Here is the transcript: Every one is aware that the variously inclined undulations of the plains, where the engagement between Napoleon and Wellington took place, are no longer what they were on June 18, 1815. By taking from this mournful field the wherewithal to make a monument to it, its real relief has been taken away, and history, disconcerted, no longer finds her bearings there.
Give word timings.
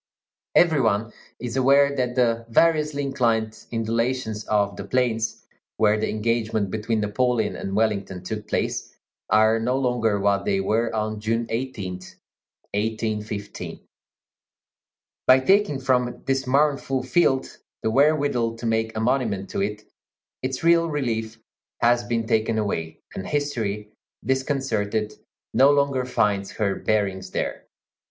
Every 0.55 0.81
one 0.81 1.13
is 1.37 1.55
aware 1.55 1.95
that 1.95 2.15
the 2.15 2.47
variously 2.49 3.03
inclined 3.03 3.63
undulations 3.71 4.45
of 4.45 4.75
the 4.75 4.83
plains, 4.83 5.43
where 5.77 5.99
the 5.99 6.09
engagement 6.09 6.71
between 6.71 7.01
Napoleon 7.01 7.55
and 7.55 7.75
Wellington 7.75 8.23
took 8.23 8.47
place, 8.47 8.95
are 9.29 9.59
no 9.59 9.77
longer 9.77 10.19
what 10.19 10.43
they 10.43 10.59
were 10.59 10.91
on 10.95 11.19
June 11.19 11.45
18, 11.51 11.91
1815. 11.97 13.81
By 15.27 15.39
taking 15.39 15.79
from 15.79 16.23
this 16.25 16.47
mournful 16.47 17.03
field 17.03 17.59
the 17.83 17.91
wherewithal 17.91 18.55
to 18.55 18.65
make 18.65 18.97
a 18.97 18.99
monument 18.99 19.51
to 19.51 19.61
it, 19.61 19.83
its 20.41 20.63
real 20.63 20.89
relief 20.89 21.37
has 21.79 22.03
been 22.03 22.25
taken 22.25 22.57
away, 22.57 22.97
and 23.13 23.27
history, 23.27 23.91
disconcerted, 24.25 25.13
no 25.53 25.69
longer 25.69 26.05
finds 26.05 26.53
her 26.53 26.73
bearings 26.73 27.29
there. 27.29 27.67